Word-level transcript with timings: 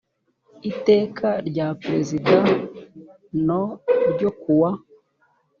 iteka 0.71 1.29
rya 1.49 1.67
perezida 1.81 2.35
n 3.45 3.47
ryo 4.13 4.29
ku 4.39 4.51
wa 4.61 4.71